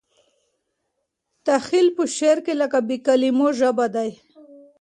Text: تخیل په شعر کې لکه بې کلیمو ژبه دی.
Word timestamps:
تخیل 1.45 1.87
په 1.97 2.03
شعر 2.15 2.37
کې 2.45 2.53
لکه 2.61 2.77
بې 2.87 2.97
کلیمو 3.05 3.47
ژبه 3.59 3.85
دی. 3.95 4.09